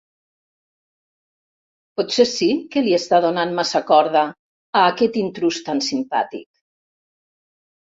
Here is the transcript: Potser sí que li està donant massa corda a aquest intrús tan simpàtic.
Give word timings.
Potser 2.01 2.25
sí 2.29 2.47
que 2.77 2.83
li 2.87 2.95
està 2.99 3.21
donant 3.27 3.53
massa 3.61 3.83
corda 3.93 4.25
a 4.81 4.89
aquest 4.95 5.23
intrús 5.25 5.63
tan 5.71 5.85
simpàtic. 5.93 6.49